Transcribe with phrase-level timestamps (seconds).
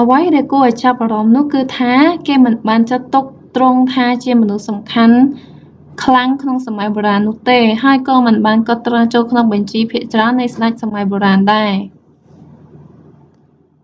[0.00, 1.92] អ្វីដែលគួរឱ្យចាប់អារម្មណ៍នោះគឺថា
[2.26, 3.24] គេមិនបានចាត់ទុក
[3.56, 5.16] ទ្រង់ថាជាមនុស្សសំខាន់
[6.04, 11.72] ខ្លាំងក្នុងសម័យបុរាណនោះទេ ហើយក៏មិនបានកត់ត្រាចូលក្នុងបញ្ជីភាគច្រើននៃស្តេចសម័យបុរាណដែរ